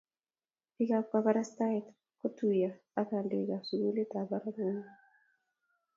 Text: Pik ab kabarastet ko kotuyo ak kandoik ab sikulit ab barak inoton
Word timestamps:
Pik 0.75 0.91
ab 0.97 1.05
kabarastet 1.11 1.85
ko 1.85 1.91
kotuyo 2.19 2.71
ak 2.99 3.05
kandoik 3.09 3.49
ab 3.55 3.63
sikulit 3.67 4.11
ab 4.19 4.27
barak 4.29 4.57
inoton 4.61 4.87